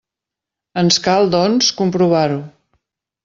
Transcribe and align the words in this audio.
Ens 0.81 0.97
cal, 1.07 1.29
doncs, 1.37 1.69
comprovar-ho. 1.81 2.39